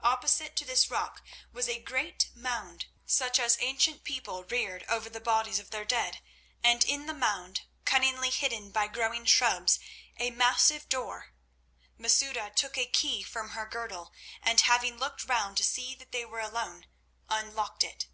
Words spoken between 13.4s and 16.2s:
her girdle, and, having looked around to see that